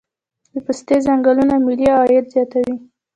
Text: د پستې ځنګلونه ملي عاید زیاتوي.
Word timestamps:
د 0.53 0.55
پستې 0.65 0.95
ځنګلونه 1.05 1.53
ملي 1.65 1.87
عاید 1.97 2.25
زیاتوي. 2.33 2.75